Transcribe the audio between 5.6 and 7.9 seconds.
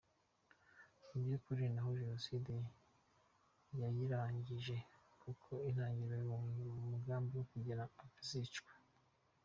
itangirira mu mugambi wo kugena